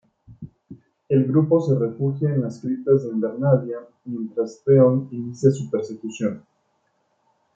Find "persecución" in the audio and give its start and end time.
5.69-6.43